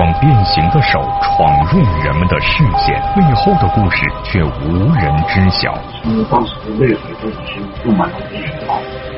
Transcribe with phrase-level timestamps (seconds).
[0.00, 5.74] 双变形的手闯入人们的视线，背后的故事却无人知晓。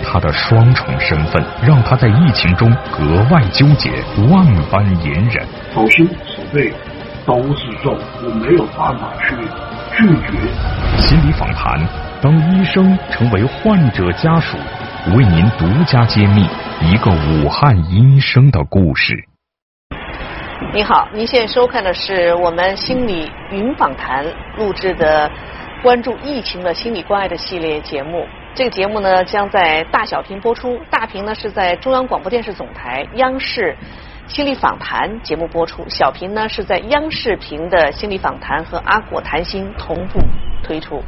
[0.04, 3.92] 他的双重身份让他在疫情中格外纠结，
[4.28, 5.46] 万般隐忍。
[5.72, 6.72] 手心手背
[7.24, 9.36] 都是肉，我没有办法去
[9.96, 10.98] 拒绝。
[10.98, 11.78] 心理访谈，
[12.20, 14.56] 当医生成为患者家属，
[15.16, 16.44] 为您独家揭秘
[16.80, 19.28] 一个武汉医生的故事。
[20.70, 24.24] 你好，您现在收看的是我们心理云访谈
[24.56, 25.30] 录制的
[25.82, 28.26] 关注疫情的心理关爱的系列节目。
[28.54, 33.76] 这个节目呢将在大小屏播出，大屏呢是在中央广播电视总台央视
[34.28, 40.20] 心理访谈节目播出，小屏呢是在央视频的心理访谈和阿果谈心同步
[40.62, 41.02] 推出。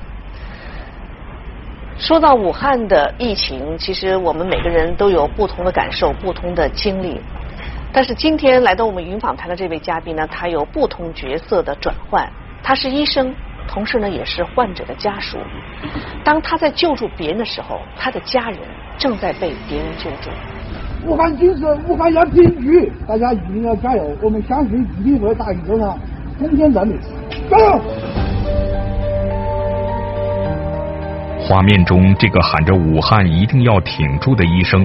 [1.96, 7.20] 说到武汉的疫情，其实我们每个人都有不同的感受、不同的经历。
[7.96, 12.28] 但是今天来到我们云访谈的这位嘉宾呢，他有不同角色的转换，
[12.60, 13.32] 他是医生，
[13.68, 15.38] 同时呢也是患者的家属。
[16.24, 18.58] 当他在救助别人的时候，他的家人
[18.98, 20.28] 正在被别人救助。
[21.06, 24.16] 武汉精神，武汉要定居，大家一定要加油！
[24.20, 25.96] 我们相信一定会打赢这场
[26.36, 26.96] 攻坚战的，
[27.48, 27.80] 加油！
[31.46, 34.84] 画面中这个喊着“武汉一定要挺住”的医生。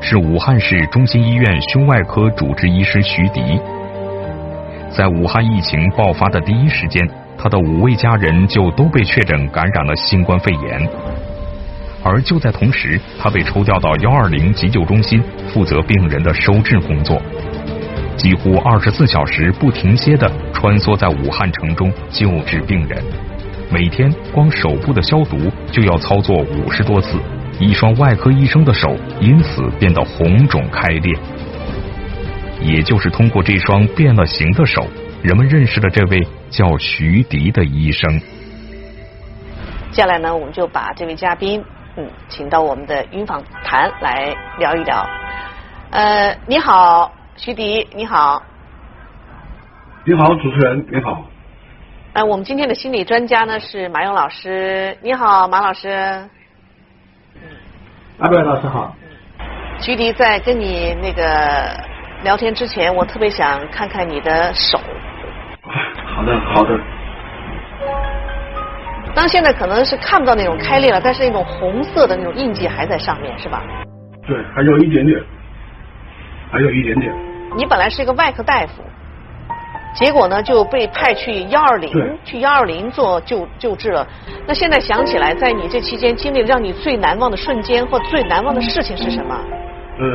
[0.00, 3.60] 是武汉市中心医院胸外科主治医师徐迪，
[4.90, 10.88] 在武汉疫情爆发的第一时间，他的五位家人就都被确诊感染了新冠肺炎。
[12.02, 17.20] 而就在同时，他被抽调到幺二零急救中心，负责病人的收治工作，
[18.16, 23.02] 几乎二十四小时不停歇的穿梭在武汉城中救治病人，
[23.70, 25.36] 每天光手部的消毒
[25.72, 27.18] 就要操作五十多次。
[27.60, 31.12] 一双外科医生的手因此变得红肿开裂，
[32.60, 34.86] 也就是通过这双变了形的手，
[35.22, 38.20] 人们认识了这位叫徐迪的医生。
[39.90, 41.64] 接下来呢，我们就把这位嘉宾，
[41.96, 45.04] 嗯，请到我们的云访谈来聊一聊。
[45.90, 48.40] 呃，你好，徐迪，你好。
[50.04, 51.24] 你好，主持人，你好。
[52.12, 56.28] 呃，我们今天的心理专家呢是马勇老师，你好，马老师。
[58.20, 58.96] 阿贝老师好，
[59.78, 61.22] 徐迪在跟你那个
[62.24, 64.76] 聊天之前，我特别想看看你的手。
[66.04, 66.76] 好的，好的。
[69.14, 73.62] 当现在可能是看不到那种开裂了，但是那种红色的那种印记还在上面，是吧？
[74.26, 75.22] 对，还有一点点，
[76.50, 77.14] 还有一点点。
[77.56, 78.82] 你本来是一个外科大夫。
[79.98, 81.90] 结果呢，就被派去幺二零，
[82.24, 84.06] 去幺二零做救救治了。
[84.46, 89.34] 那现在想起来，在你这期间经历让你最难忘的瞬间或最难忘的事情是什么？
[89.98, 90.06] 呃，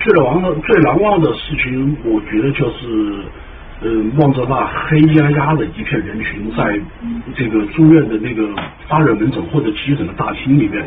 [0.00, 3.22] 最难忘的最难忘的事情，我觉得就是，
[3.82, 6.80] 呃，望着那黑压压的一片人群，在
[7.36, 8.48] 这个住院的那个
[8.88, 10.82] 发热门诊或者急诊的大厅里面，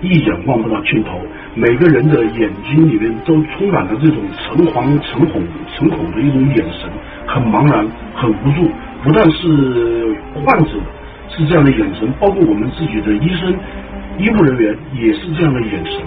[0.00, 1.20] 一眼望不到尽头，
[1.54, 5.40] 每个人的眼睛里面都充满了这种诚惶诚恐、
[5.76, 6.90] 诚恐的一种眼神。
[7.26, 8.70] 很茫然，很无助。
[9.02, 10.70] 不但是患者
[11.28, 13.54] 是这样的眼神，包括我们自己的医生、
[14.18, 16.00] 医务人员也是这样的眼神，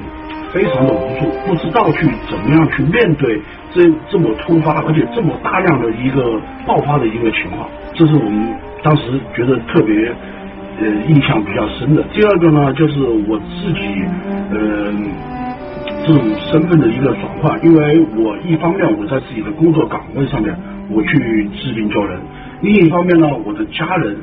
[0.52, 3.40] 非常的无助，不知道去怎么样去面对
[3.72, 7.70] 这这么突发而且这么大量的一个爆发的一个情况。
[7.94, 8.48] 这是我们
[8.82, 9.04] 当时
[9.36, 10.12] 觉得特别
[10.80, 12.02] 呃印象比较深的。
[12.12, 13.80] 第二个呢，就是我自己
[14.52, 14.92] 呃
[16.08, 20.58] 这种身份的一个转换，因为我一方面我在自己的工作岗位上面。
[20.90, 22.20] 我去治病救人，
[22.62, 24.18] 另一方面呢，我的家人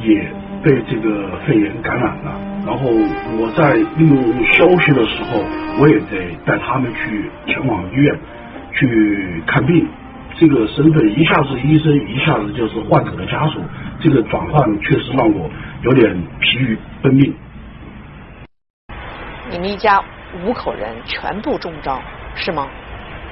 [0.00, 0.26] 也
[0.62, 2.38] 被这个肺炎感染了。
[2.66, 2.90] 然后
[3.38, 5.42] 我在利用休息的时候，
[5.80, 8.14] 我也得带他们去前往医院
[8.72, 9.86] 去看病。
[10.38, 13.58] 这个身份一下子医生，一下子就是患者的家属，
[14.00, 17.34] 这个转换确实让我有点疲于奔命。
[19.50, 19.98] 你们一家
[20.44, 21.98] 五口人全部中招，
[22.34, 22.68] 是吗？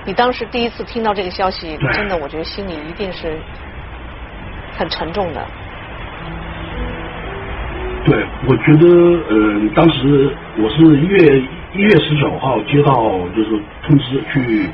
[0.06, 3.40] 你当时第一次听到这个消息，真的，我觉得心里一定是
[4.76, 5.42] 很沉重的。
[8.04, 8.86] 对，我觉得，
[9.30, 11.42] 呃，当时我是一月
[11.74, 12.92] 一月十九号接到
[13.34, 14.68] 就是通知去，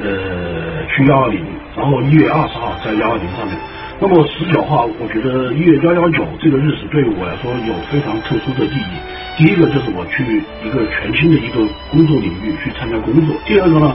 [0.00, 1.44] 呃，去幺二零，
[1.76, 3.58] 然后一月二十号在幺二零上面。
[3.98, 8.94] 那么十九号，我觉得一月幺幺九这个日子对于我来说有非常特殊的意义。
[9.36, 10.22] 第一个就是我去
[10.62, 13.92] 一个全新的一个工作领域去参加工作，第二个呢。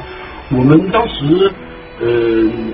[0.52, 1.52] 我们当时，
[2.00, 2.08] 呃，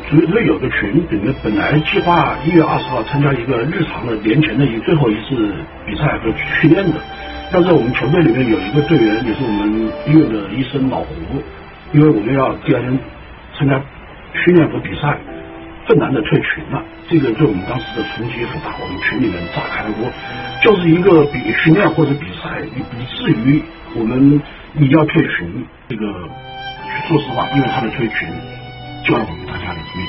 [0.09, 5.53] 组队有个群，里面本来计划一月二十号参加一个日常的年前的一最后一次
[5.85, 6.99] 比赛和训练的，
[7.51, 11.13] 但是我们球队里面有一个队员也是我们医院的医生老胡，
[11.93, 12.99] 因为我们要第二天
[13.57, 13.79] 参加
[14.33, 15.17] 训练和比赛，
[15.87, 16.83] 愤然的退群了。
[17.07, 20.07] 这个对我们当时的冲击很大，我们群里面炸开了锅，
[20.61, 23.61] 就是一个比训练或者比赛，以以至于
[23.95, 24.41] 我们
[24.73, 26.05] 你要退群，这个
[27.07, 28.27] 说实话，因为他的退群
[29.05, 30.05] 救了我们大家的命。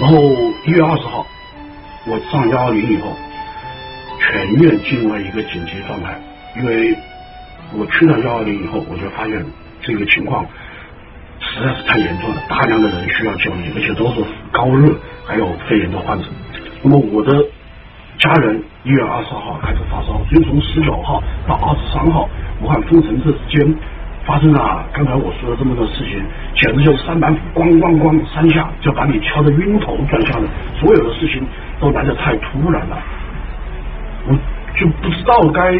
[0.00, 0.16] 然后
[0.64, 1.26] 一月二十号，
[2.06, 3.16] 我上幺二零以后，
[4.20, 6.18] 全院进入了一个紧急状态，
[6.56, 6.94] 因为
[7.74, 9.44] 我去了幺二零以后，我就发现
[9.82, 10.46] 这个情况。
[11.38, 14.92] 实在是太严重了，大量的人需要救治，而且都是高热
[15.26, 16.24] 还有肺炎的患者。
[16.82, 17.32] 那么我的
[18.18, 22.26] 家人一月二十号开始发烧，所以从十九号到二十三号，
[22.62, 23.78] 武汉封城这之间
[24.26, 26.20] 发生了刚才我说的这么多事情，
[26.56, 30.48] 简直就是三板斧咣咣咣三下就把你敲得晕头转向的，
[30.80, 31.46] 所有的事情
[31.80, 32.98] 都来得太突然了，
[34.26, 34.34] 我
[34.76, 35.72] 就不知道该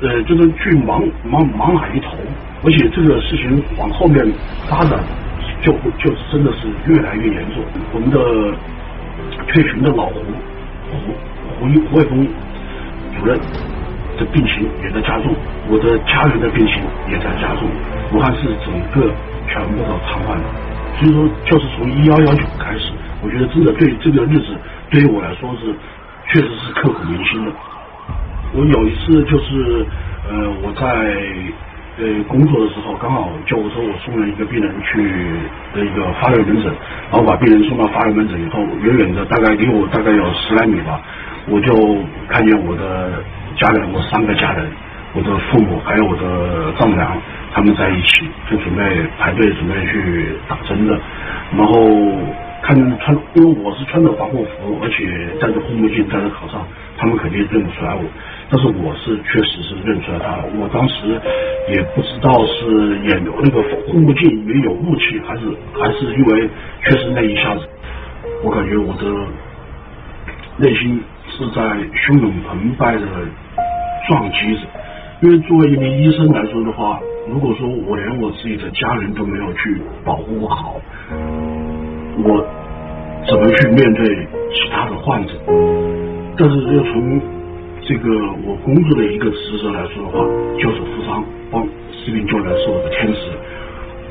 [0.00, 2.16] 呃就是去忙忙忙哪一头。
[2.64, 4.26] 而且这个事情往后面
[4.66, 4.98] 发展，
[5.60, 7.62] 就就真的是越来越严重。
[7.92, 8.56] 我们的
[9.46, 10.14] 退群的老胡
[10.90, 11.12] 胡
[11.60, 12.26] 胡胡卫峰
[13.18, 13.38] 主任
[14.18, 15.34] 的病情也在加重，
[15.68, 17.68] 我的家人的病情也在加重，
[18.12, 19.12] 武汉市整个
[19.48, 20.44] 全部都瘫痪了。
[20.98, 24.56] 所以说，就是从一幺幺九开始，我觉得真的对这个日子
[24.90, 25.74] 对于我来说是
[26.32, 27.52] 确实是刻骨铭心的。
[28.54, 29.86] 我有一次就是
[30.28, 31.54] 呃我在。
[31.96, 34.98] 呃，工作的时候刚好救护车我送了一个病人去
[35.72, 36.64] 的一个发热门诊，
[37.08, 41.00] 然后把病人送到发热门诊以后，远远的大概离我大概有十来米吧，
[41.46, 41.72] 我就
[42.26, 43.22] 看见我的
[43.56, 44.70] 家人，我三个家人，
[45.14, 47.16] 我的父母还有我的丈母娘，
[47.52, 48.82] 他们在一起就准备
[49.18, 50.98] 排队准备去打针的，
[51.56, 51.74] 然后
[52.62, 55.06] 看穿，因为我是穿着防护服，而且
[55.40, 56.66] 戴着护目镜，戴着口罩，
[56.96, 58.02] 他们肯定认不出来我。
[58.50, 61.20] 但是我是确实是认出来他了，我当时
[61.68, 65.42] 也不知道是眼那个护目镜里面有雾气，还是
[65.78, 66.48] 还是因为
[66.82, 67.68] 确实那一下子，
[68.42, 69.04] 我感觉我的
[70.56, 73.06] 内心是在汹涌澎湃的
[74.08, 74.62] 撞击着。
[75.20, 80.76] 因为作为一名医生来说的话，如果说我连我自己的家人都没有去保护好，
[82.18, 82.44] 我
[83.26, 84.04] 怎么去面对
[84.52, 85.32] 其他的患者？
[86.36, 87.20] 但是又从
[87.86, 88.10] 这个
[88.44, 90.18] 我工作的一个职责来说的话，
[90.58, 93.18] 救死扶伤帮士兵救援是我的天职。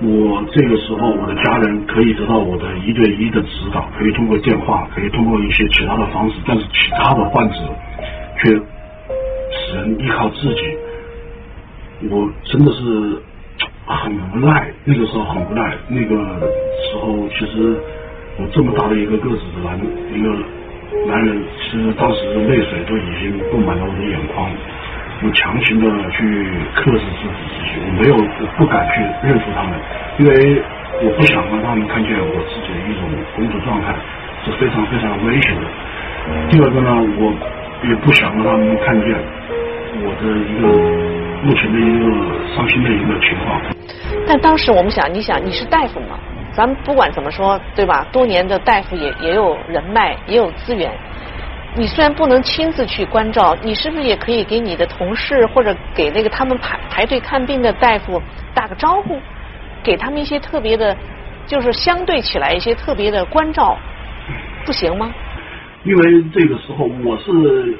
[0.01, 7.56] 我这个时候，我的家人可以得到我的一对一的指导，可以通过电话，可以通过一些其他的方式，但是其他的患者
[8.42, 8.60] 却
[9.74, 10.78] 只能依靠自己。
[12.10, 12.80] 我真的是
[13.86, 15.74] 很无奈，那个时候很无奈。
[15.88, 17.75] 那个时候，其实
[18.38, 19.80] 我这么大的一个个子的男
[20.14, 20.30] 一个。
[21.08, 24.48] 男人其实当时泪水都已经布满了我的眼眶，
[25.25, 26.22] 我强行的去
[26.75, 29.74] 克制自己自己，我没有，我不敢去认出他们，
[30.20, 30.62] 因为
[31.02, 33.96] 我不想让他们看见我自己的一种工作状态
[34.46, 35.62] 是非常非常危险的。
[36.52, 37.34] 第二个呢，我
[37.90, 39.10] 也不想让他们看见
[39.95, 40.68] 我的一个
[41.44, 43.62] 目前的一个伤心的一个情况。
[44.25, 46.18] 但当时我们想，你想你是大夫嘛？
[46.56, 48.06] 咱们不管怎么说，对吧？
[48.12, 50.92] 多年的大夫也也有人脉，也有资源。
[51.75, 58.22] 你虽然不能亲自去关照，你是不是也可以给你的同事或者给那个他们排排队看病的大夫
[58.54, 59.19] 打个招呼，
[59.84, 60.96] 给他们一些特别的，
[61.46, 63.77] 就是相对起来一些特别的关照，
[64.65, 65.12] 不行吗？
[65.84, 67.75] 因为这个时候我是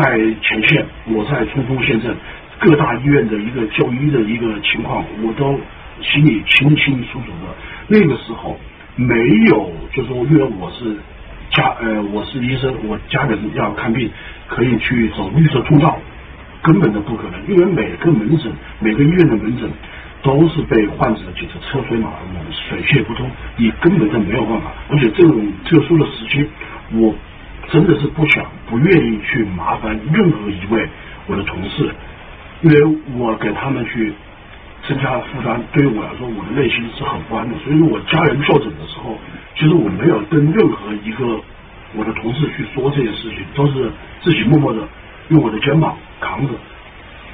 [0.00, 2.16] 在前线，我在冲锋陷阵，
[2.58, 5.60] 各大医院的一个就医的一个情况，我都
[6.00, 7.54] 心里清清楚楚的。
[7.86, 8.58] 那个时候
[8.96, 9.14] 没
[9.50, 10.96] 有，就说因为我是
[11.50, 14.10] 家呃我是医生，我家人要看病
[14.48, 15.98] 可以去走绿色通道，
[16.62, 19.68] 根本都不可能，因为每个门诊每个医院的门诊
[20.22, 24.72] 都是被患者就是车水马龙，水泄不通，你根本就没有办法。
[24.88, 26.48] 而且这种特殊的时期，
[26.92, 27.14] 我
[27.70, 30.88] 真的是不想不愿意去麻烦任何一位
[31.26, 31.90] 我的同事，
[32.62, 34.12] 因为我给他们去。
[34.88, 37.54] 增加负担，对于我来说，我的内心是很不安的。
[37.62, 39.14] 所以说我家人就诊的时候，
[39.54, 41.38] 其实我没有跟任何一个
[41.94, 44.80] 我的同事去说这件事情，都是自己默默的
[45.28, 46.54] 用我的肩膀扛着。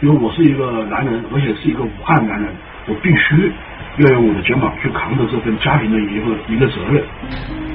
[0.00, 2.52] 因为我是一个男人，而且是一个武汉男人，
[2.88, 3.52] 我必须
[3.99, 7.03] 要用我的肩膀去扛着这份家庭的一个一个责任。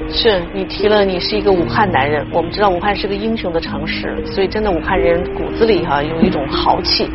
[0.08, 2.24] 是你提了，你是一个武汉男人。
[2.30, 7.10] 我们知道武汉是个英雄的城市，所以真的武汉人骨子里哈有一种豪气。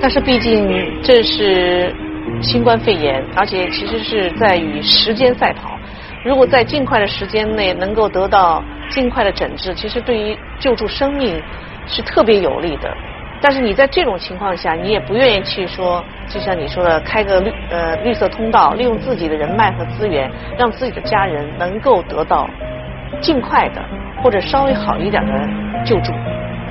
[0.00, 0.68] 但是毕竟
[1.02, 1.94] 这是
[2.40, 5.78] 新冠肺炎，而且其实是在与时间赛跑。
[6.24, 11.40] 如果在尽快的时间内能够得到尽快的诊治，其实对于救助生命
[11.86, 12.96] 是特别有利的。
[13.40, 22.48] 但是你在这种情况下，你也不愿意去说，就像你说的，开个绿呃绿色通道，利用自己的人脉和资源，让自己的家人能够得到
[23.20, 23.82] 尽快的
[24.22, 25.32] 或者稍微好一点的
[25.84, 26.12] 救助。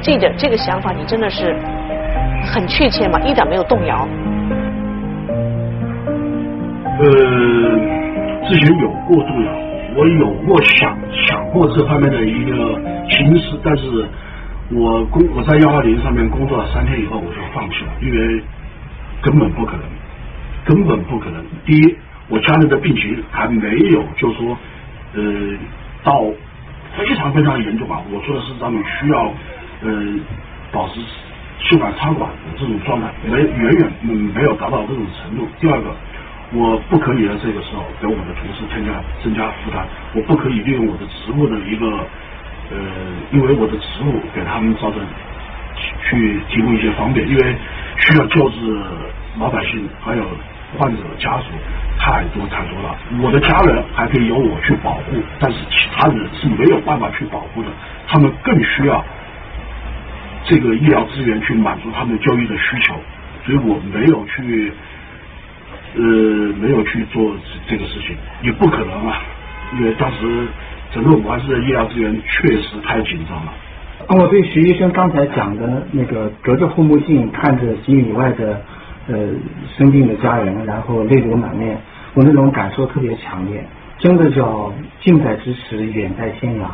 [0.02, 1.56] 这点这个想法，你真的是
[2.44, 3.20] 很确切吗？
[3.22, 4.08] 一点没有动摇？
[6.98, 7.06] 呃，
[8.48, 9.52] 之前有过动摇，
[9.98, 12.56] 我有过想想过这方面的一个
[13.10, 13.84] 形式，但是
[14.72, 18.42] 我工我在幺二零上面工作了三天以后，我就放弃了，因为
[19.22, 19.84] 根本不可能，
[20.66, 21.44] 根本不可能。
[21.66, 21.96] 第一，
[22.30, 24.58] 我家人的病情还没有，就说
[25.14, 25.24] 呃
[26.04, 26.24] 到
[26.98, 28.02] 非常非常严重吧。
[28.12, 29.32] 我说的是他们需要
[29.84, 30.20] 呃
[30.72, 31.00] 保持
[31.60, 35.48] 血管插管的这种状态，没远远嗯没有达到这种程度。
[35.60, 35.96] 第二个。
[36.54, 38.92] 我不可以在这个时候给我的同事添加
[39.22, 42.08] 增加负担，我不可以利用我的职务的一个
[42.72, 42.78] 呃，
[43.32, 45.00] 因为我的职务给他们造成
[46.04, 47.56] 去提供一些方便，因为
[47.98, 48.80] 需要救治
[49.38, 50.24] 老百姓还有
[50.78, 51.46] 患者家属
[52.00, 52.96] 太多太多了。
[53.22, 57.70] 我的家人还可以由我去保护，但是其他人是没有办法去保护的，
[58.08, 59.04] 他们更需要
[60.44, 62.96] 这个医疗资源去满足他们就医的需求，
[63.46, 64.72] 所以我没有去。
[65.98, 66.02] 呃，
[66.60, 67.34] 没有去做
[67.70, 69.22] 这个事情，也不可能啊，
[69.78, 70.46] 因为当时
[70.92, 73.54] 整个武汉市的医疗资源确实太紧张了。
[74.08, 78.62] 我对徐医生刚才讲的那个隔着护目镜看着几米外的
[79.08, 79.16] 呃
[79.78, 81.78] 生病的家人，然后泪流满面，
[82.14, 83.64] 我那种感受特别强烈，
[83.98, 86.66] 真的叫近在咫尺，远在天涯，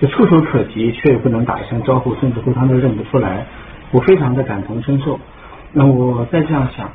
[0.00, 3.46] 就触手可及，却又不能打一声招呼，甚至互相都认不出来，
[3.92, 5.20] 我非常的感同身受。
[5.72, 6.90] 那我再这样想。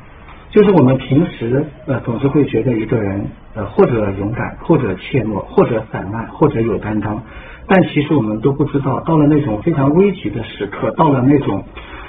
[0.50, 7.22] 就是我们平时呃总是会觉得一个人呃或者勇敢，或者怯懦，或者散漫，或者有担当，
[7.68, 11.64] 但其实我们都不知道，到了那种非常危急的时刻，到了那种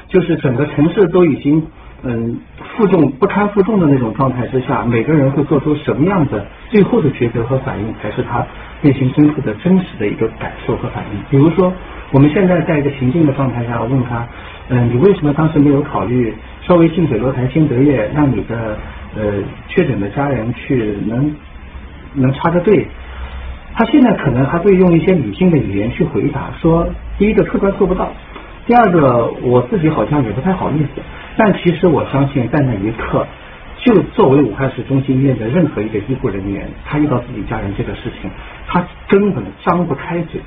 [0.07, 1.63] 就是整个城市都已经
[2.01, 2.39] 嗯
[2.75, 8.43] 负重不堪负重的那种状态之下，每个人会做出什么样的最后的抉择和反应，才是他
[8.81, 11.19] 内心深处的真实的一个感受和反应。
[11.29, 11.71] 比如说，
[12.12, 14.27] 我们现在在一个平静的状态下，问他，
[14.69, 16.33] 嗯，你为什么当时没有考虑？
[16.68, 18.77] 稍微近水楼台先得月，让你的
[19.15, 19.34] 呃
[19.68, 21.36] 确诊的家人去能
[22.13, 22.86] 能插个队。
[23.74, 26.88] 他现在可能还会用一些理性的语言去回答，说
[27.18, 28.12] 第一个客观做不到，
[28.68, 31.01] 第二个我自己好像也不太好意思。
[31.38, 33.25] 但其实我相信，在那一刻，
[33.80, 38.30] 就作为武汉市中心医院的任何一个医护人员，他遇到自己家人这个事情，
[38.68, 40.41] 他根本张不开嘴。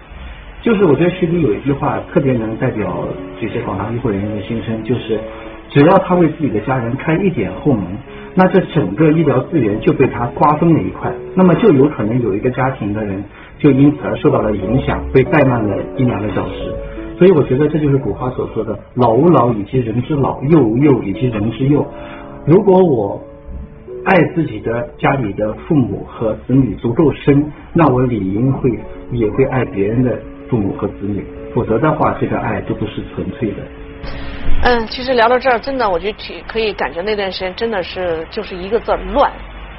[0.60, 3.08] 就是我觉得徐里有一句话特别能代表
[3.40, 5.18] 这些广大医护人员的心声，就是。
[5.70, 7.84] 只要他为自己的家人开一点后门，
[8.34, 13.22] 那这整个医疗资源就被他瓜分了一块，那么就有可能有一个家庭的人
[13.58, 16.72] 就因此而受到了影响，被怠慢了一两个小时。
[17.16, 21.86] 所以我觉得这就是古话所说的“老吾老以及人之老，幼吾幼以及人之幼”。
[22.44, 23.22] 如果我
[24.04, 28.70] 爱自己的家里的父母和子女足够深，那我理应会
[29.12, 30.18] 也会爱别人的
[30.48, 33.58] 父母和子女，否则的话，这个爱就不是纯粹的。
[34.62, 39.30] 嗯，其实聊到这儿，真的，我觉得可以感觉那段时间真的是就是一个字儿乱，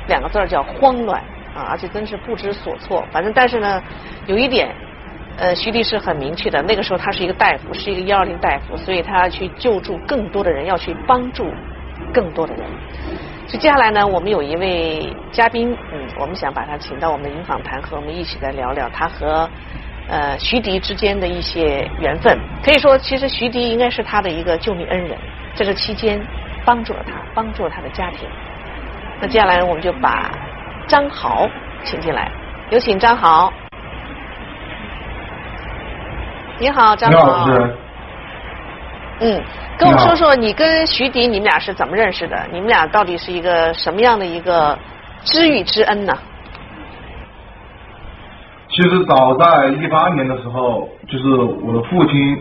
[0.08, 1.20] 两个字儿叫慌乱
[1.56, 3.04] 啊，而且真是不知所措。
[3.12, 3.82] 反正但是呢，
[4.28, 4.76] 有一点，
[5.38, 11.52] 呃，徐律师很明确的，那个时候他是一个大夫，是一个幺二零大夫，所以他要去救助更多的人，要去帮助
[12.14, 12.64] 更多的人。
[13.48, 19.50] 所以接下来呢，我们有一位嘉宾，嗯，我们想把他请到我们的银访谈，和我们一起来聊聊他和。
[20.08, 25.20] 呃，徐迪之间的一些缘分，可以说，其实徐迪应该是他的一个救命恩人，
[25.56, 26.28] 在这期间
[26.64, 28.30] 帮助了他，帮助了他的家庭。
[29.20, 30.32] 那接下来我们就把
[30.88, 31.48] 张豪
[31.84, 32.32] 请进来，
[32.70, 33.52] 有请张豪。
[36.60, 37.48] 你好，张豪。
[39.20, 39.44] 嗯，
[39.78, 42.48] 跟我说说你跟徐迪你们俩是怎么认识的？
[42.52, 44.78] 你们俩到底是一个什么样的一个
[45.24, 46.14] 知遇之恩呢？
[48.76, 52.38] 其实早在一八年的时候，就是我的父亲，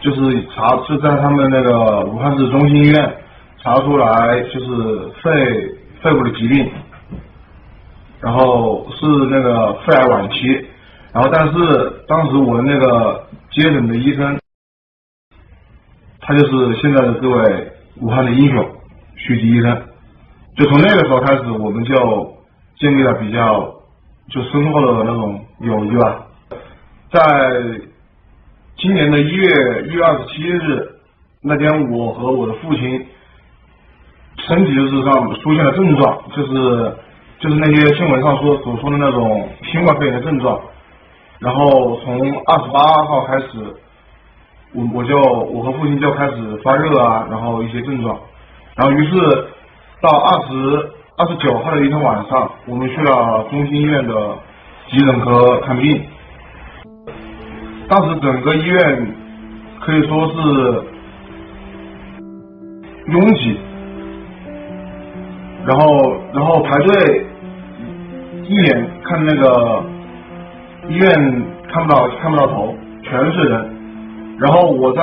[0.00, 3.16] 就是查是在他们那个武汉市中心医院
[3.62, 5.30] 查出来就是肺
[6.02, 6.68] 肺部的疾病，
[8.20, 10.66] 然后是那个肺癌晚期，
[11.12, 14.40] 然后但是当时我那个接诊的医生，
[16.20, 18.68] 他就是现在的这位武汉的英雄
[19.14, 19.80] 徐迪医生，
[20.56, 22.34] 就从那个时候开始，我们就
[22.80, 23.78] 建立了比较。
[24.30, 26.24] 就深厚的那种友谊吧，
[27.10, 27.20] 在
[28.76, 30.88] 今年的一月一月二十七日
[31.42, 33.06] 那天，我和我的父亲
[34.36, 36.96] 身体就是上出现了症状，就是
[37.40, 40.60] 就是那些新闻上说所说的那种新冠肺炎的症状。
[41.40, 43.48] 然后从二十八号开始，
[44.74, 48.16] 我我就我和父亲就开始发热啊，然后一些症状。
[48.76, 49.48] 然后于是
[50.00, 50.92] 到二十。
[51.20, 54.14] 二十九号的一天晚上，我们去了中心医院的
[54.88, 56.02] 急诊科看病，
[57.90, 59.06] 当时整个医院
[59.80, 60.82] 可以说是
[63.12, 63.58] 拥挤，
[65.66, 67.26] 然后然后排队，
[68.48, 69.84] 一眼看那个
[70.88, 74.38] 医院看不到看不到头，全是人。
[74.38, 75.02] 然后我在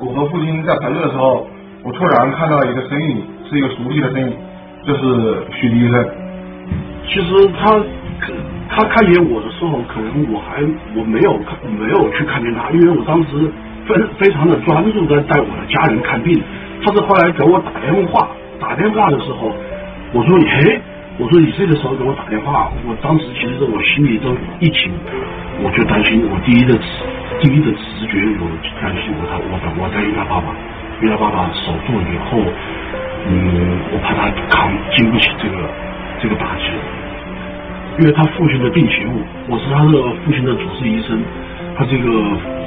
[0.00, 1.46] 我和父亲在排队的时候，
[1.84, 4.36] 我突然看到一个身影，是一个熟悉的身影，
[4.88, 6.08] 就是徐医生。
[7.06, 7.78] 其实他
[8.70, 10.62] 他看见我的时候，可能我还
[10.96, 13.28] 我没有看没有去看见他，因为我当时
[13.86, 16.42] 非非常的专注在带我的家人看病。
[16.82, 18.28] 他是后来给我打电话，
[18.58, 19.52] 打电话的时候，
[20.14, 20.80] 我说你嘿，
[21.18, 24.90] 我说你这个时候给我打电话，我当时其实我心里都一紧，
[25.60, 26.86] 我就担心，我第一的直
[27.40, 28.48] 第一的直觉我
[28.80, 30.54] 担心我他我我担心他爸爸，
[31.02, 32.38] 因为他爸爸手术以后，
[33.26, 35.56] 嗯，我怕他扛经不起这个
[36.20, 36.70] 这个打击。
[37.98, 39.10] 因为他父亲的病情，
[39.48, 41.18] 我是他的父亲的主治医生，
[41.76, 42.06] 他这个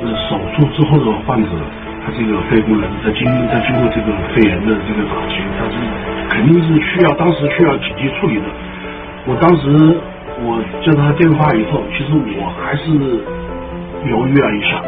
[0.03, 1.49] 呃手术之后的患者，
[2.03, 5.79] 他这个肺功能在经在经过这个肺炎的这个打击，他是
[6.35, 8.43] 肯定是需要当时需要紧急处理的。
[9.25, 9.71] 我当时
[10.43, 12.91] 我接到他电话以后，其实我还是
[14.09, 14.83] 犹豫了一下，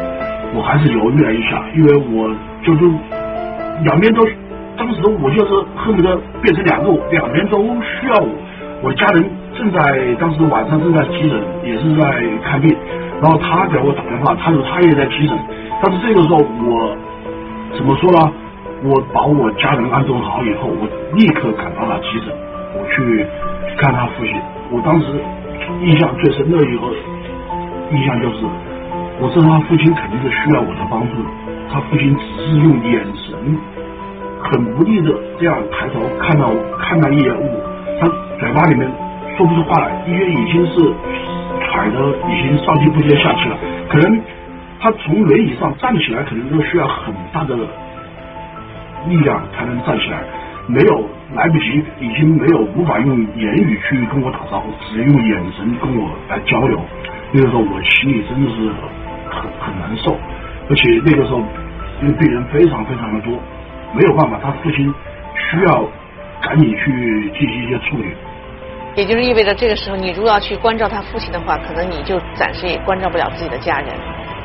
[0.52, 2.28] 我还是犹豫了一下，因为我
[2.62, 2.80] 就是
[3.82, 4.26] 两边都，
[4.76, 8.28] 当时我就是恨不得变成两个，两边都需要我，
[8.82, 9.24] 我家人。
[9.56, 9.80] 正在
[10.18, 12.76] 当时晚上正在急诊，也是在看病，
[13.22, 15.38] 然后他给我打电话，他说他也在急诊，
[15.80, 16.96] 但是这个时候我
[17.76, 18.32] 怎么说呢？
[18.82, 22.34] 我把我家人安顿好以后，我立刻赶到了急诊，
[22.74, 23.24] 我去
[23.78, 24.34] 看他父亲。
[24.72, 25.06] 我当时
[25.84, 26.82] 印象最深的一个
[27.92, 28.44] 印象就是，
[29.20, 31.22] 我知道他父亲肯定是需要我的帮助，
[31.70, 33.56] 他父亲只是用眼神
[34.44, 37.60] 很无力的这样抬头看到看到一眼我，
[38.00, 38.06] 他
[38.38, 38.88] 嘴巴里面。
[39.36, 40.94] 说不出话来，因为已经是
[41.66, 41.98] 喘的
[42.30, 43.56] 已经上气不接下气了。
[43.88, 44.20] 可能
[44.78, 47.56] 他从轮椅上站起来，可能都需要很大的
[49.08, 50.22] 力量才能站起来。
[50.68, 51.04] 没有
[51.34, 56.78] 来不及，已经没有无法用言语去跟我打招呼，只用眼神跟我来交流。
[57.32, 58.70] 那个时候我心里真的是
[59.30, 60.16] 很很难受，
[60.70, 61.42] 而且那个时候
[62.02, 63.34] 因为病人非常非常的多，
[63.94, 64.92] 没有办法，他父亲
[65.36, 65.84] 需要
[66.42, 68.12] 赶紧去进行一些处理。
[68.96, 73.88] 也就是意味着，这个时候你如果要去关照他父亲的话，可能你就暂时也关照不了自己的家人，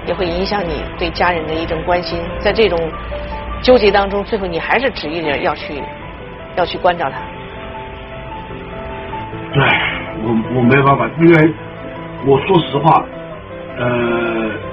[0.07, 2.19] 也会影响你对家人的一种关心。
[2.39, 2.77] 在这种
[3.61, 5.81] 纠结当中，最后你还是执意着要去
[6.55, 7.17] 要去关照他。
[9.53, 9.63] 对，
[10.23, 11.53] 我我没办法，因为
[12.25, 13.03] 我说实话，
[13.77, 13.87] 呃，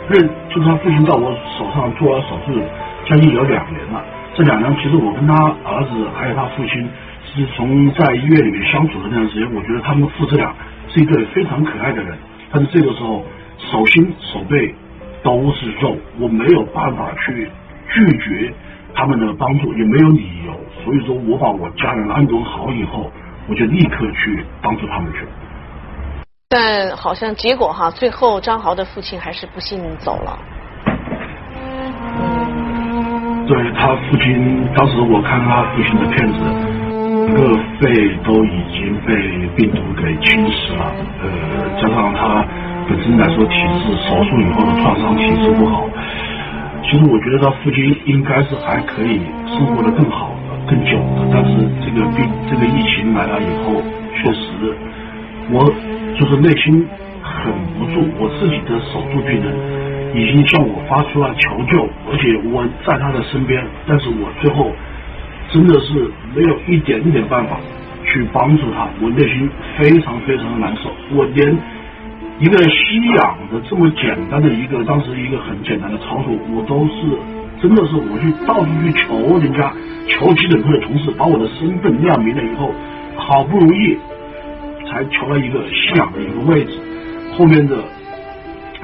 [0.08, 2.60] 认就是他父亲到我手上做了手术，
[3.06, 4.02] 将近有两年了。
[4.36, 6.88] 这两年其实我跟他儿子还有他父亲。
[7.34, 10.54] 是从在医院里面相处的那段时间，我觉得他们父子俩
[10.88, 12.16] 是一对非常可爱的人。
[12.50, 13.22] 但是这个时候
[13.58, 14.74] 手心手背
[15.22, 17.50] 都是肉，我没有办法去
[17.92, 18.54] 拒绝
[18.94, 20.54] 他们的帮助，也没有理由。
[20.82, 23.12] 所以说我把我家人安顿好以后，
[23.48, 25.26] 我就立刻去帮助他们去。
[26.48, 30.38] 但好像结果哈，最后张豪的父亲还是不幸走了。
[33.46, 36.38] 对他父亲，当时我看他父亲的片子。
[37.26, 37.90] 整个肺
[38.22, 39.12] 都已经被
[39.56, 41.26] 病毒给侵蚀了，呃，
[41.82, 42.46] 加上他
[42.88, 45.88] 本身来说体质，手术以后的创伤体质不好。
[46.84, 53.82] 其实我觉得他父亲应该是还可以生活的更好的、更久的，但是这个病、这个疫情来了以后，
[54.14, 54.72] 确实
[55.50, 55.66] 我
[56.16, 56.86] 就是内心
[57.22, 58.06] 很无助。
[58.20, 59.52] 我自己的手术病人
[60.16, 64.72] 已经向我发出了求救，而且我在他的身边，但是我最后。
[65.48, 67.56] 真的是没有一点点办法
[68.04, 69.48] 去帮助他，我内心
[69.78, 70.90] 非常非常的难受。
[71.14, 71.56] 我连
[72.40, 79.72] 一个吸氧的这么简单的一个，当时一个很简单的操作，我都是真的是我去到处去求人家，
[80.08, 82.74] 求急诊科的同事把我的身份亮明了以后，
[83.16, 83.96] 好不容易
[84.84, 86.72] 才求了一个吸氧的一个位置。
[87.38, 87.76] 后面的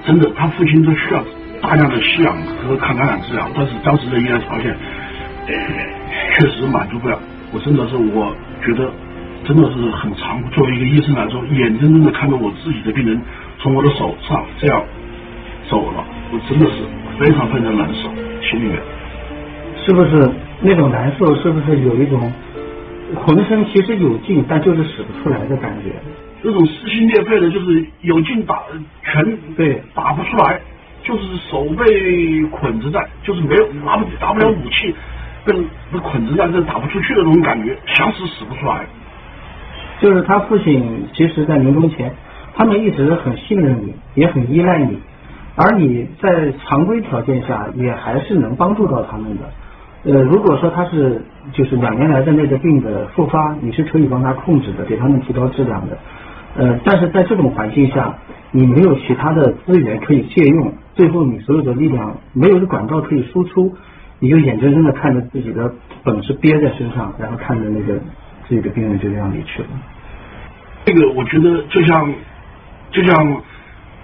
[0.05, 1.25] 真的他父亲都需要
[1.61, 2.37] 大量的吸氧
[2.67, 4.77] 和抗感染治疗，但是当时的医疗条件。
[6.35, 7.19] 确实满足不了，
[7.53, 8.35] 我真的是，我
[8.65, 8.91] 觉得
[9.45, 10.49] 真的是很残酷。
[10.51, 13.21] 作为一个医生来说，眼睁睁的看着我自己的病人
[13.59, 14.83] 从我的手上这样
[15.69, 16.77] 走了，我真的是
[17.19, 18.09] 非常非常难受，
[18.41, 18.79] 心里面
[19.85, 21.35] 是不是那种难受？
[21.43, 22.33] 是不是有一种
[23.17, 25.91] 浑身其实有劲，但就是使不出来的感觉？
[26.43, 28.63] 那种撕心裂肺的，就是有劲打
[29.05, 30.61] 全对打不出来，
[31.03, 34.95] 就是手被捆着在，就是没有拿不拿不了武器。
[35.45, 35.53] 被
[35.91, 38.87] 被捆着在这打不出去的那种感觉，想死死不出来。
[40.01, 42.15] 就是他父亲，其实，在临终前，
[42.55, 45.01] 他们一直很信任你，也很依赖你。
[45.57, 49.43] 而你在常规条件下也还是能帮助到他们的。
[50.05, 51.21] 呃，如果说他是
[51.53, 55.99] 就是两年来的那个病的复发，你是可以帮他控制的，给他们提高质量的。
[56.55, 58.15] 呃，但是在这种环境下，
[58.51, 63.75] 你没有其他的资源可以借用，最后你所有的力量没有的管道可以输出，
[64.19, 65.73] 你就眼睁睁的看着自己的
[66.05, 67.99] 本事憋在身上，然后看着那个
[68.47, 69.69] 自己的病人就这样离去了。
[70.85, 72.13] 这个我觉得就像
[72.91, 73.43] 就像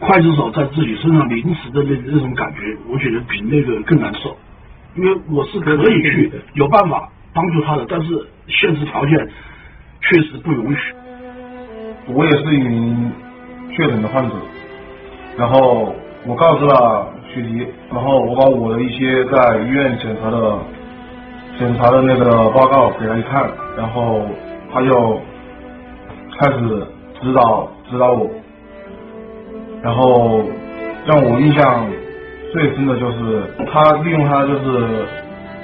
[0.00, 4.36] 刽子手在自己身上淋湿的那那种感觉，我觉得比那个更难受。
[4.96, 9.28] 因为我是可以去有办法帮助他的，但是现实条件
[10.00, 10.94] 确实不允许。
[12.14, 13.12] 我也是一名
[13.74, 14.34] 确诊的患者，
[15.36, 15.94] 然后
[16.26, 20.58] 我告知了徐迪，然后我把我的一些在医院检查的
[21.58, 24.22] 检查的那个报告给他一看，然后
[24.72, 25.20] 他就
[26.38, 26.86] 开始
[27.20, 28.30] 指导指导我，
[29.82, 30.42] 然后
[31.06, 31.86] 让我印象。
[32.50, 35.04] 最深的就是他利用他就是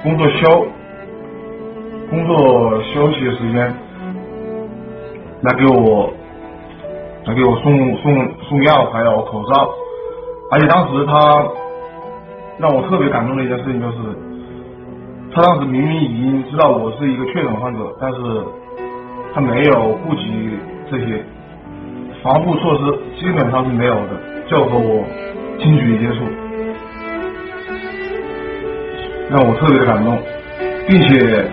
[0.02, 0.66] 工作休
[2.11, 3.74] 工作休息的时间
[5.40, 6.12] 来给我
[7.26, 9.70] 来给我送送送药还有口罩，
[10.50, 11.46] 而且当时他
[12.58, 13.96] 让我特别感动的一件事情就是，
[15.34, 18.18] 他当时明明已经知道我是一个确诊患者，但是
[19.34, 20.50] 他没有顾及
[20.90, 21.24] 这些
[22.22, 24.10] 防护措施，基本上是没有的，
[24.48, 25.02] 就和我
[25.58, 26.20] 近距离接触。
[29.30, 30.18] 让我特别感动，
[30.87, 31.44] 并且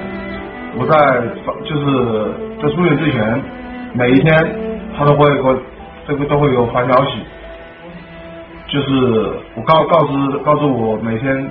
[0.77, 1.23] 我在
[1.63, 2.31] 就是
[2.61, 3.41] 在住院之前，
[3.93, 4.31] 每一天
[4.97, 5.57] 他都会给我
[6.07, 7.23] 这个都会给我发消息，
[8.67, 11.49] 就是我告告知告诉我每天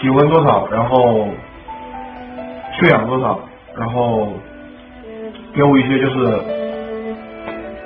[0.00, 1.28] 体温多少，然后
[2.78, 3.38] 血氧多少，
[3.76, 4.32] 然后
[5.54, 6.40] 给我一些就是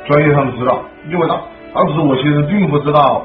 [0.06, 0.80] 专业上的指导，
[1.10, 1.40] 因为当
[1.74, 3.24] 当时我其实并不知道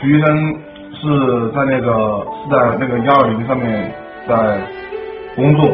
[0.00, 0.58] 徐医生。
[1.00, 1.06] 是
[1.50, 3.94] 在那个是在那个幺二零上面
[4.26, 4.58] 在
[5.36, 5.70] 工作，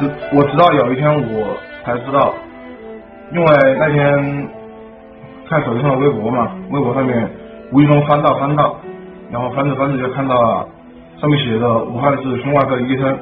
[0.00, 2.34] 直我直到有一天我才知道，
[3.30, 4.48] 因为那天
[5.48, 7.30] 看手机上的微博嘛，微博上面
[7.72, 8.76] 无意中翻到翻到，
[9.30, 10.68] 然后翻着翻着就看到了
[11.20, 13.18] 上面写的武汉市胸外科医生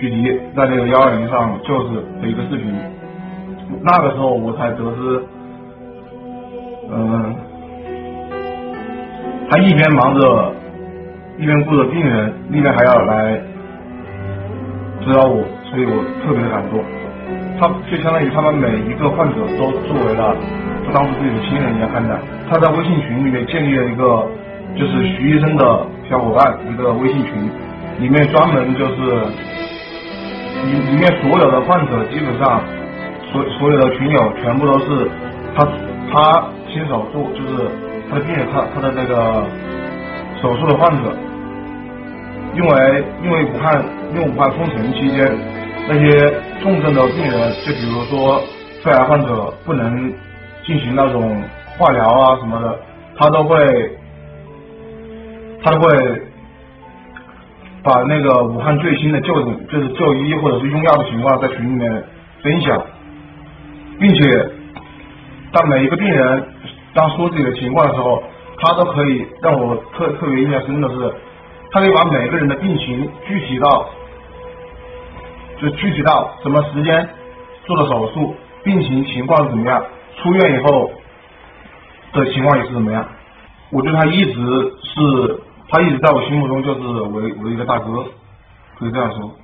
[0.00, 2.74] 许迪在那个幺二零上救治的一个视频，
[3.82, 5.22] 那个时候我才得知，
[6.90, 7.34] 嗯，
[9.50, 10.52] 他一边忙着。
[11.38, 13.38] 一边顾着病人，一边还要来
[15.04, 16.82] 指导我，所以我特别的感动。
[17.60, 20.34] 他就相当于他把每一个患者都作为了
[20.92, 22.18] 当时自己的亲人一样看待。
[22.48, 24.26] 他在微信群里面建立了一个
[24.76, 27.50] 就是徐医生的小伙伴一个微信群，
[27.98, 28.94] 里面专门就是
[30.64, 32.62] 里里面所有的患者基本上
[33.32, 35.08] 所所有的群友全部都是
[35.54, 35.66] 他
[36.12, 37.68] 他亲手做，就是
[38.10, 39.44] 他的病人他他的那个
[40.40, 41.12] 手术的患者。
[42.54, 45.30] 因为因为武汉因为武汉封城期间，
[45.86, 48.40] 那些重症的病人，就比如说
[48.82, 50.10] 肺癌患者不能
[50.66, 51.42] 进行那种
[51.78, 52.78] 化疗啊什么的，
[53.16, 53.56] 他都会
[55.62, 56.22] 他都会
[57.82, 62.04] 把那个武汉最新的就诊就是就医或者是用药的情况在群里面
[62.42, 62.82] 分享，
[64.00, 64.50] 并且
[65.52, 66.46] 当每一个病人
[66.92, 68.22] 当说自己的情况的时候，
[68.58, 71.14] 他都可以让我特特别印象深的是。
[71.72, 73.86] 他可以把每个人的病情具体到，
[75.60, 77.06] 就具体到什么时间
[77.66, 79.84] 做的手术，病情情况是怎么样，
[80.22, 80.90] 出院以后
[82.12, 83.06] 的情况也是怎么样。
[83.70, 84.32] 我觉得他一直
[84.82, 88.04] 是，他一直在我心目中就是我我的一个大哥，
[88.78, 89.34] 可以这样说。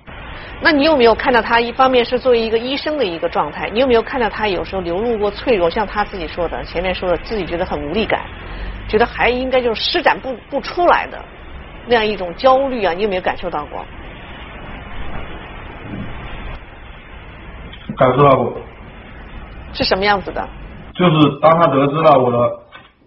[0.60, 3.68] 那你有没有看到他一方面是作为一个医生的一个状态？
[3.70, 5.68] 你有没有看到他有时候流露过脆弱？
[5.68, 8.22] 像他自己说的，前面说的自己觉得很无力感，
[8.88, 11.20] 觉得还应该就是施展不不出来的。
[11.86, 13.84] 那样一种焦虑啊，你有没有感受到过？
[17.96, 18.56] 感受到过。
[19.72, 20.48] 是什么样子的？
[21.02, 22.60] 就是当他得知了我的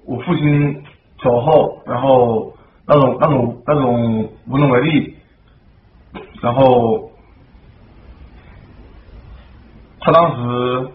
[0.05, 0.83] 我父亲
[1.23, 2.53] 走后，然后
[2.85, 5.15] 那种那种那种无能为力，
[6.41, 7.09] 然后
[10.01, 10.89] 他当时。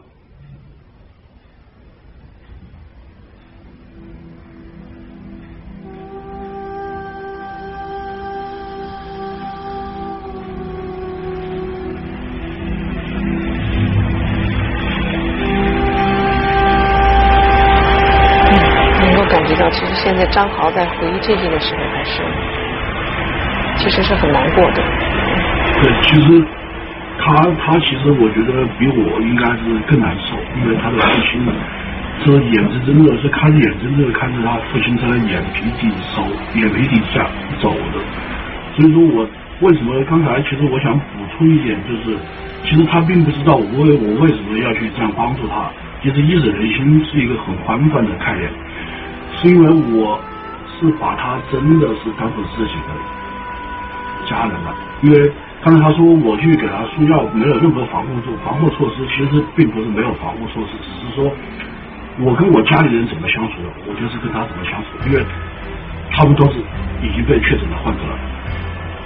[19.70, 22.22] 其实现在张豪在回忆这些的时候，还是
[23.76, 24.82] 其实是很难过的。
[25.80, 26.44] 对，其实
[27.18, 31.40] 他他其实我觉得比我应该是更难受，因为他的父亲
[32.24, 36.22] 是眼睁睁的，是看眼睁睁的看着他父亲在眼皮底手
[36.54, 37.26] 眼皮底下
[37.60, 38.00] 走的。
[38.76, 39.26] 所以说我
[39.60, 41.04] 为什么刚才其实我想补
[41.36, 42.18] 充一点，就是
[42.64, 45.70] 其实他并不知道我为我为什么要去这样帮助他。
[46.02, 48.50] 其实义忍人心是一个很宽泛的概念，
[49.40, 50.20] 是因为我
[50.78, 54.74] 是把他真的是当成自己的家人了。
[55.02, 61.32] 因为刚才他说我去给他输药没有任何防护措防护措施，其实并不是没有防护措施，只是说。
[62.18, 65.24] 我跟我家里人怎么相处的，我就是跟他怎么相处，因为
[66.10, 66.58] 他们都是
[67.00, 68.18] 已经被确诊的患者了。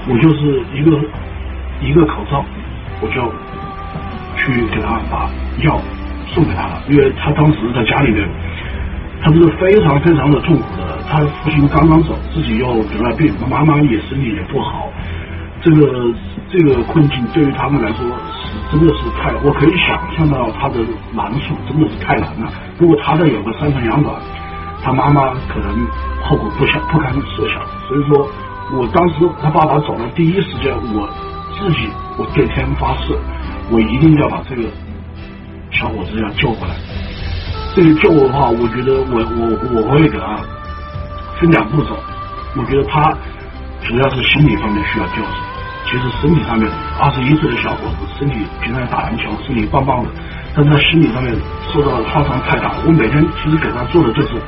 [0.08, 0.98] 我就是一个
[1.80, 2.44] 一个口罩，
[3.00, 3.22] 我就
[4.36, 5.30] 去给他把
[5.62, 5.80] 药
[6.26, 8.26] 送给他了，因为他当时在家里面，
[9.24, 10.98] 他是非常非常的痛苦的。
[11.08, 14.88] 他父亲刚刚走，自己又得了病，他妈妈也身体也不好，
[15.62, 16.12] 这个
[16.52, 18.54] 这个困境对于他们来说是。
[18.70, 20.80] 真的是太，我可以想象到他的
[21.12, 22.50] 难处，真的是太难了。
[22.78, 24.16] 如果他再有个三长两短，
[24.82, 25.87] 他妈妈可能
[26.22, 27.62] 后果不想不堪设想。
[27.87, 28.26] 所以说
[28.72, 31.08] 我当时他爸爸走了，第一时间我
[31.60, 33.14] 自己我对天发誓，
[33.70, 34.62] 我一定要把这个
[35.70, 36.74] 小伙子要救回来。
[37.74, 40.38] 这个救我的话，我觉得我我我会给他
[41.40, 41.98] 分两步走。
[42.54, 43.12] 我觉得他
[43.82, 45.28] 主要是心理方面需要救治。
[45.90, 50.08] 其实身体上面，二十一岁的小伙子，身体平常打篮球，身体棒棒的，
[50.54, 51.34] 但是他心理上面
[51.72, 52.70] 受到的创伤太大。
[52.87, 54.38] 我每天其实给他做的就是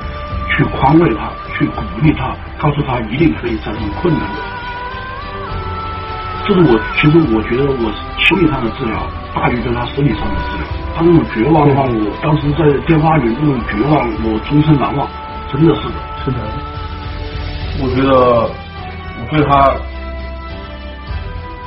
[0.56, 4.38] 去宽慰他，去鼓励他，告诉他一定可以战胜困难的。
[6.46, 7.90] 这是我其实我觉得我
[8.22, 9.02] 心理上的治疗
[9.34, 10.85] 大于对他身体上的治疗。
[10.96, 15.06] 他那种绝望的话，我当时在电话里那种绝望，我终身难忘。
[15.52, 16.38] 真的是的，是的。
[17.78, 18.10] 我觉得
[19.20, 19.76] 我对他。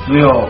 [0.08, 0.50] 只有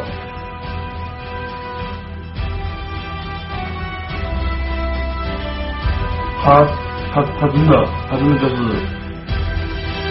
[6.42, 6.64] 他，
[7.14, 8.56] 他，他真的，他真的就是，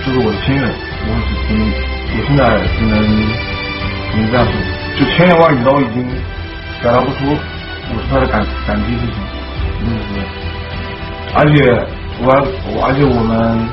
[0.04, 0.68] 就是我的亲人。
[1.00, 1.56] 我是，
[2.12, 2.92] 我现在只能，
[4.12, 4.52] 只能这样说，
[4.98, 6.04] 就千言万语都已经
[6.82, 7.34] 表达不出
[7.90, 9.14] 我是他的感感激之情，
[9.80, 10.10] 真的是。
[11.34, 11.56] 而且，
[12.20, 12.26] 我，
[12.74, 13.68] 我，而且我们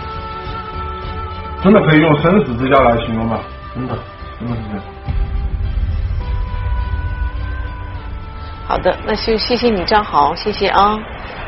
[1.63, 3.39] 真的可以用生死之交来形容吧，
[3.73, 3.97] 真的，
[4.39, 4.83] 真的是这样。
[8.67, 10.99] 好的，那就谢谢你张豪，谢谢啊，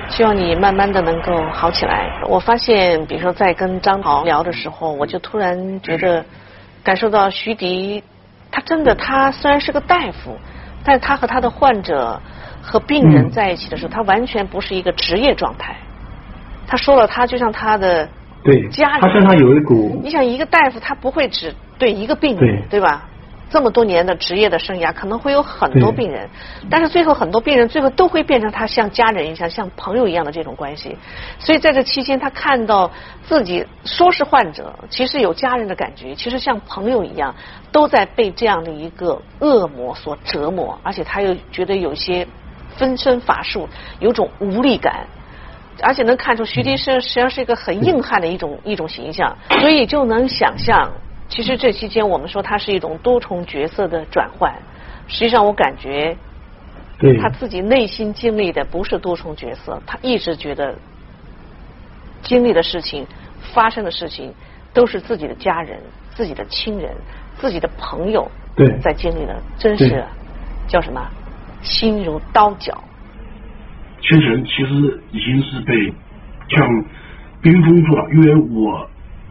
[0.09, 2.09] 希望你慢慢的能够好起来。
[2.27, 6.23] 我发现，比如说在跟张豪聊的时候，我就突然觉得
[6.83, 8.03] 感受到徐迪，
[8.51, 10.37] 他真的他虽然是个大夫，
[10.83, 12.21] 但是他和他的患者
[12.67, 15.77] 和病人在一起的时候，他完全不是一个职业状态。
[16.67, 18.09] 他说了，他就像他的
[18.43, 23.07] 对家人，他身上有一股，你想一个大夫，他不会只对一个病人，对吧？
[23.49, 26.27] 这么多年的职业的生涯，可能会有很多病人，
[26.69, 30.97] 但是最后很多病人最后都会变成他像家人一样、像朋友一样的这种关系。
[31.39, 32.91] 所以在这期间，他看到
[33.23, 37.33] 自己说是患者，其实有家人的感觉，其实像朋友一样，
[37.71, 42.27] 都在被这样的一个恶魔所折磨，而且他又觉得有些
[42.77, 43.67] 分身乏术，
[43.99, 45.07] 有种无力感，
[45.81, 50.91] 而且能看出徐迪是实际上是一个很硬汉的一种一种形象，所以就能想象。
[51.29, 54.53] 其实这期间，我们说他是一种多重角色的转换。
[55.07, 56.15] 实际上，我感觉
[57.21, 60.75] 他自己内心经历的不是多重角色，他一直觉得
[62.21, 63.05] 经历的事情、
[63.53, 64.33] 发生的事情
[64.73, 65.79] 都是自己的家人、
[66.15, 66.95] 自己的亲人、
[67.37, 68.29] 自己的朋友
[68.81, 70.03] 在经历的，真是
[70.67, 71.05] 叫什么
[71.61, 72.83] 心如刀绞。
[74.01, 75.93] 先生其实已经是被
[76.49, 76.85] 像
[77.41, 78.89] 冰封住了，因为我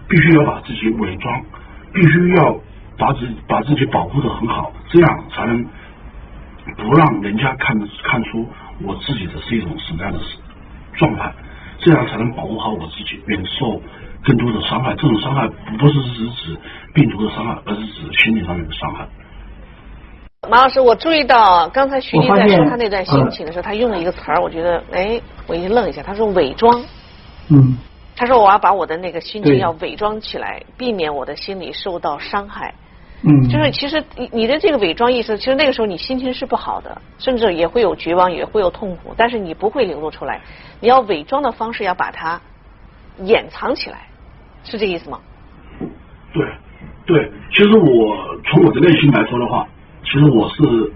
[0.09, 1.43] 必须要把自己伪装。
[1.95, 2.55] 必须要
[2.99, 5.65] 把自把自己保护的很好，这样才能
[6.77, 8.47] 不让人家看看出
[8.83, 10.21] 我自己的是一种什么样的
[10.93, 11.33] 状态，
[11.79, 13.81] 这样才能保护好我自己，免受
[14.23, 14.95] 更多的伤害。
[14.97, 16.59] 这种伤害不是是指
[16.93, 19.07] 病毒的伤害，而是指心理上面的伤害。
[20.43, 26.85] 马老师，我注意到刚才徐丽在说他那段心情的时候，他用了一个词儿，我觉得哎，我一愣一下，他说伪装。
[27.49, 27.79] 嗯。
[28.19, 32.73] 他说：“我要把我的那个心情要伪装起来，避免我的心理受到伤害。
[33.23, 40.41] 嗯，就是其实你你的这个伪装意思，其实那个时候你心情是不好的，甚至也会有绝望，也会有痛苦，但是你不会流露出来。
[40.81, 42.41] 你要伪装的方式要把它
[43.23, 44.07] 掩藏起来，
[44.65, 45.21] 是这意思吗？
[46.33, 46.43] 对，
[47.05, 49.69] 对，其实我从我的内心来说的话，
[50.07, 50.93] 其实我是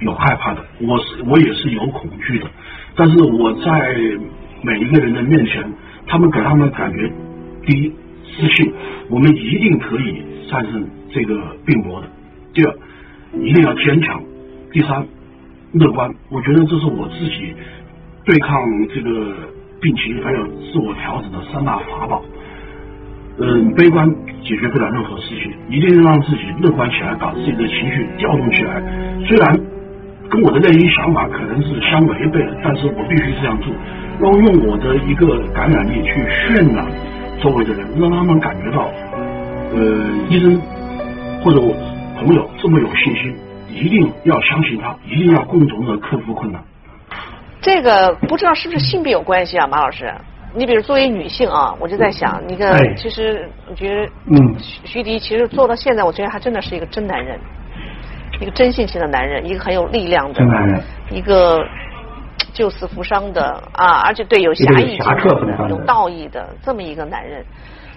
[0.00, 2.46] 有害怕的，我是我也是有恐惧的，
[2.96, 3.94] 但是我在
[4.62, 5.70] 每一个人的面前。”
[6.04, 7.10] 他们给他们感觉，
[7.64, 8.72] 第一自信，
[9.08, 10.20] 我们一定可以
[10.50, 12.06] 战胜这个病魔的；
[12.52, 12.74] 第二，
[13.40, 14.20] 一定要坚强；
[14.72, 15.06] 第三，
[15.72, 16.12] 乐观。
[16.28, 17.54] 我觉得这是我自己
[18.24, 18.60] 对抗
[18.92, 19.32] 这个
[19.80, 22.22] 病情还有自我调整的三大法宝。
[23.38, 24.06] 嗯，悲观
[24.44, 28.82] 解决不了任何事情，一定要让自己乐观起来，把自己的情绪调动起来。
[29.26, 29.58] 虽然
[30.28, 33.72] 跟我的内心想法可能是相违背的，但是我必须这样做，
[34.20, 36.86] 要用我的一个感染力去渲染
[37.42, 38.90] 周围的人，让他们感觉到，
[39.74, 39.80] 呃，
[40.28, 40.60] 医生
[41.42, 41.74] 或者我
[42.18, 43.34] 朋友这么有信心，
[43.70, 46.62] 一定要相信他，一定要共同的克服困难。
[47.60, 50.12] 这个不知道是不是性别有关系啊，马老师？
[50.54, 57.38] 你比如作为女性啊，我就在想，一个其实我觉得，嗯，徐徐迪其实做到现在，我觉得他真的是一个真男人，
[58.40, 61.58] 一个真性情的男人，一个很有力量的男人，一个
[62.52, 67.44] 救死扶伤的啊，而且对有侠义的、有道义的这么一个男人。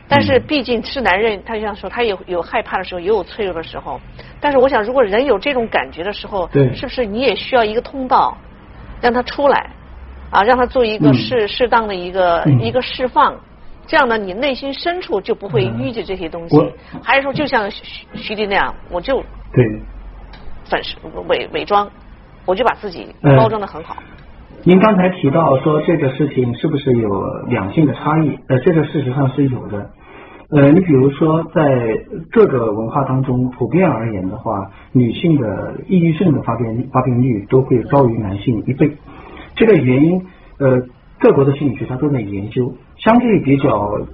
[0.08, 4.00] 但是毕竟是男人，他就像说，他有有害怕的时候，也有脆弱的时候。
[4.39, 8.38] 但是我想，如果人有这种感觉的时候，是不是你也需要一个通道，
[9.02, 9.72] 让他出来？
[10.36, 13.36] 啊，让他做一个适适当的一个一个释放，
[13.88, 16.58] 这样呢，你内心深处就不会淤积这些东西。
[17.02, 19.65] 还是说，就像徐徐迪那样，我就对
[20.65, 20.98] 粉饰
[21.30, 21.89] 伪伪装，
[22.45, 23.95] 我就把自己包装的很好。
[24.63, 27.10] 您刚才提到说这个事情是不是有
[27.48, 28.38] 两性的差异？
[28.50, 29.89] 呃，这个事实上是有的。
[30.50, 31.98] 呃，你比如说在
[32.32, 38.91] 各个文化当中，普遍而言的话，女性的抑郁症的发病发病率都会高于男性一倍。
[39.56, 40.26] 这个原因，
[40.60, 40.82] 呃，
[41.20, 42.74] 各国的心理学家都在研究。
[42.98, 43.70] 相对比较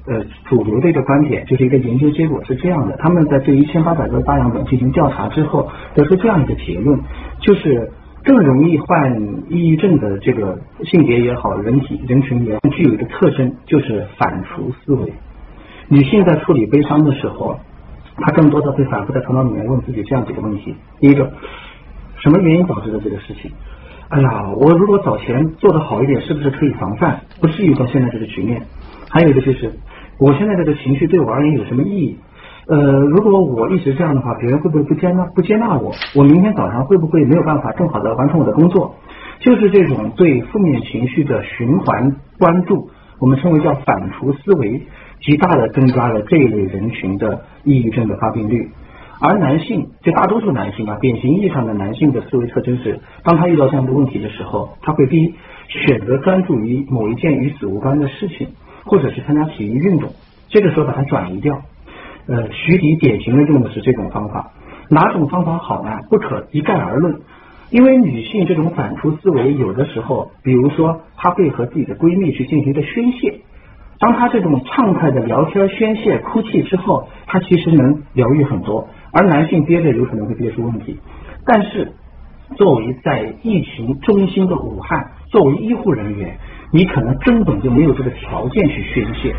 [0.07, 6.99] 呃主流的一个观点，就是一个研究结果是这样的：他们在对一千八百个大样本进行调查之后，得出这样一个结论，
[7.39, 7.91] 就是
[8.23, 15.13] 更容易患抑郁症的这个性别也好，人体人群也好，具有一个特征，就是反刍思维。
[15.87, 17.59] 女性在处理悲伤的时候，
[18.17, 21.31] 她更多的会反复在头脑里面问自己这样几个问题：第一个，
[22.17, 23.51] 什么原因导致的这个事情？
[24.11, 28.61] 哎呀，我如果早前做的好一点，是不是可以防范，不至于到现在这个局面？
[29.09, 29.71] 还有一个就是，
[30.19, 32.17] 我现在这个情绪对我而言有什么意义？
[32.67, 35.93] 呃，如果我一直这样的话，别人会不会不接纳不接纳我？
[36.13, 38.93] 我明天早上会不会没有办法更好的完成我的工作？
[39.39, 44.81] 就是这种对负面情绪的循环关注，我们称为叫反刍思维，
[45.21, 48.69] 极大的增加了这一类人群的抑郁症的发病率。
[49.23, 55.35] 而男性，就大多数男性啊，典型意义上的男性的思维特征是，当他遇到这样的问题的时候，他会第一
[55.67, 58.47] 选择专注于某一件与此无关的事情，
[58.83, 60.09] 或者是参加体育运动，
[60.49, 61.61] 这个时候把它转移掉。
[62.25, 64.53] 呃，徐迪典型的用的是这种方法，
[64.89, 65.99] 哪种方法好呢？
[66.09, 67.21] 不可一概而论，
[67.69, 73.41] 因为女性这种反刍思维，有的时候，比如说她会和自己的闺蜜去进行一个宣泄。
[73.99, 78.87] 当他这种畅快的聊天、宣泄、哭泣之后，他其实能疗愈很多。
[79.13, 80.97] 而男性憋着有可能会憋出问题。
[81.45, 81.91] 但是，
[82.55, 86.37] 作为在疫情中心的武汉，作为医护人员，
[86.71, 89.33] 你可能根本就没有这个条件去宣泄。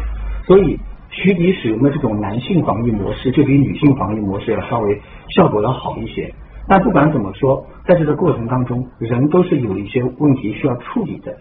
[0.46, 0.78] 所以，
[1.10, 6.32] 徐迪使用的这种男性防御模式，就比女性防御模式要稍微效果要好一些。
[6.68, 11.36] 但不管怎么说，在这个过程当中，人都是有一些问题需要处理的。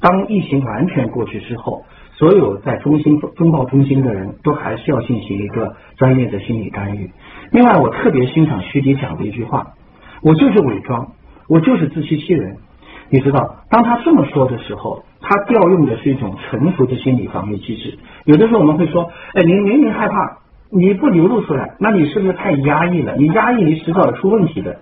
[0.00, 1.84] 当疫情完全过去之后。
[2.20, 7.10] 所有在中心风暴中心的人都还是要进行一个专业的心理干预。
[7.50, 9.72] 另外，我特别欣赏徐迪讲的一句话
[10.22, 11.12] ：“我就是伪装，
[11.48, 12.58] 我就是自欺欺人。”
[13.10, 17.98] 你知道，当他这么说的时候，他调用的是一种成熟的心理防御机制。
[18.24, 20.38] 有的时候我们会说：“哎，你明明害怕，
[20.70, 23.16] 你不流露出来，那你是不是太压抑了？
[23.16, 24.78] 你压抑，你迟早出问题的。”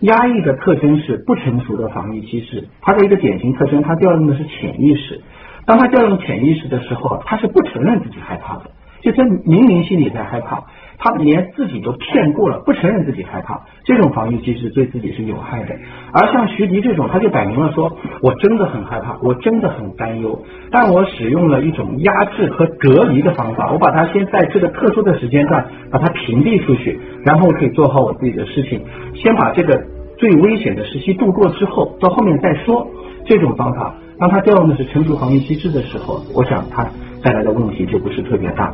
[0.00, 2.68] 压抑的特征是不成熟的防御机制。
[2.80, 5.20] 它的一个典型特征，它调用的是潜意识。
[5.66, 8.70] 当他调用潜意识的时候，他是不承认自己害怕的，
[9.04, 10.64] 就他明明心里在害怕，
[10.96, 15.76] 他连自己都骗过了，不承认自己害怕，这种防御机制对自己是有害的。
[16.12, 28.80] 而像徐迪这种，他就摆明了说，我真的很害怕，我真的很担忧，但我使用了一种压制和隔离的方法，我把它先在这个特殊的时间段把它屏蔽出去，然后可以做好我自己的事情，
[29.14, 29.78] 先把这个
[30.16, 32.86] 最危险的时期度过之后，到后面再说。
[33.26, 33.94] 这种方法。
[34.18, 36.86] 当他调用的是成熟防御机制的时候，我想他
[37.22, 38.70] 带来的问题就不是特别大。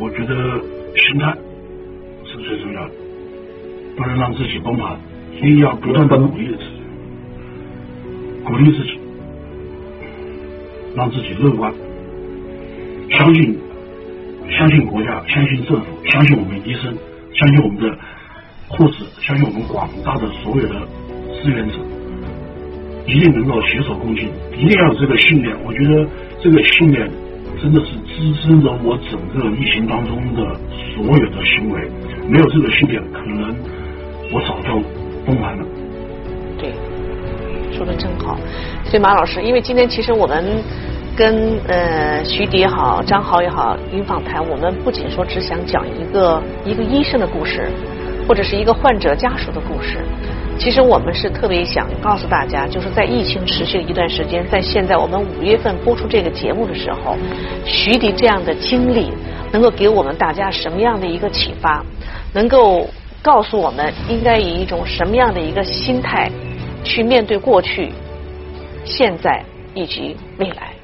[0.00, 0.34] 我觉得
[0.96, 1.36] 心态
[2.24, 2.90] 是最重要的，
[3.96, 4.96] 不能让自己崩盘，
[5.36, 6.80] 一定要不断的鼓励自己，
[8.44, 8.98] 鼓励自己，
[10.94, 11.72] 让自己乐观，
[13.10, 13.58] 相信
[14.56, 16.94] 相信国家，相信政府，相信我们医生，
[17.34, 17.98] 相信我们的
[18.68, 20.86] 护士，相信我们广大的所有的
[21.42, 21.74] 志愿者。
[23.06, 25.56] 一定能够携手共进，一定要有这个信念。
[25.64, 26.06] 我觉得
[26.42, 27.10] 这个信念
[27.60, 30.42] 真的是支撑着我整个疫情当中的
[30.92, 31.88] 所有的行为。
[32.26, 33.54] 没有这个信念，可能
[34.32, 34.82] 我早就
[35.24, 35.64] 崩盘了。
[36.58, 36.72] 对，
[37.72, 38.36] 说的真好。
[38.84, 40.44] 所以马老师，因为今天其实我们
[41.16, 47.70] 跟呃徐迪也好，张豪也好，云访谈，我们不仅说只想讲一个一个医生的故事，
[48.26, 50.00] 或者是一个患者家属的故事。
[50.58, 57.16] 其实我们是特别想告诉大家，就是在疫情持续了一段时间，在现在我们五月份播出这个节目的时候，
[57.64, 59.12] 徐迪这样的经历
[59.52, 61.84] 能够给我们大家什么样的一个启发？
[62.34, 62.88] 能够
[63.22, 66.30] 告诉我们应该以一种什么样的一个心态
[66.82, 67.92] 去面对过去、
[68.84, 69.42] 现在
[69.74, 70.77] 以及未来？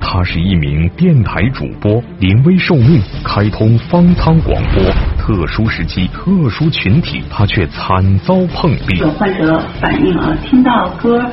[0.00, 4.82] 他是一名电台主播，临危受命，开通方舱广播。
[5.18, 8.98] 特殊时期，特殊群体，他却惨遭碰壁。
[8.98, 11.24] 有患者反映啊，听到歌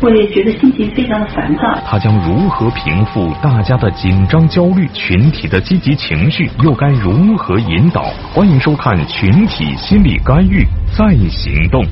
[0.00, 1.62] 会觉得心情非常的烦躁。
[1.84, 4.88] 他将如何平复大家的紧张焦虑？
[4.94, 8.02] 群体的积极情绪又该如何引导？
[8.32, 10.64] 欢迎收看《群体心理干预
[10.96, 11.82] 再行动》。